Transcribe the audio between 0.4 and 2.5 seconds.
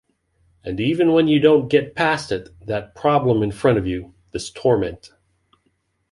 And even when you don’t get past it,